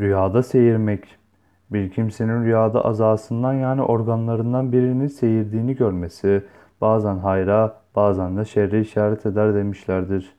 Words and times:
Rüyada 0.00 0.42
seyirmek. 0.42 1.18
Bir 1.70 1.90
kimsenin 1.90 2.44
rüyada 2.44 2.84
azasından 2.84 3.52
yani 3.52 3.82
organlarından 3.82 4.72
birinin 4.72 5.06
seyirdiğini 5.06 5.76
görmesi 5.76 6.44
bazen 6.80 7.18
hayra 7.18 7.80
bazen 7.96 8.36
de 8.36 8.44
şerre 8.44 8.80
işaret 8.80 9.26
eder 9.26 9.54
demişlerdir. 9.54 10.37